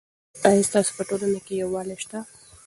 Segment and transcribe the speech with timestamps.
[0.47, 2.19] آیا ستاسو په ټولنه کې یووالی سته؟